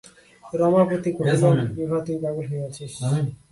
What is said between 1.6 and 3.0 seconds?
বিভা, তুই পাগল হইয়াছিস।